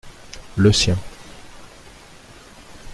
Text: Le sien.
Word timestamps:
Le 0.55 0.71
sien. 0.71 0.97